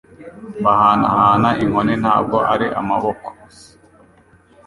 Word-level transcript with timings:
Bahanahana 0.63 1.49
inkoni 1.63 1.93
ntabwo 2.03 2.37
ari 2.53 2.67
amaboko 2.79 3.27
gusa 3.39 3.69